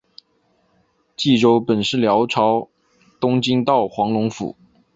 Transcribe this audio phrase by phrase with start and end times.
[1.15, 2.67] 济州本是辽朝
[3.19, 4.57] 东京道黄龙府。